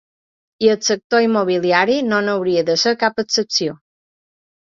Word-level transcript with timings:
I 0.67 0.69
el 0.75 0.79
sector 0.85 1.25
immobiliari 1.25 1.97
no 2.07 2.21
n’hauria 2.27 2.63
de 2.71 2.79
ser 2.85 2.93
cap 3.03 3.23
excepció. 3.27 3.79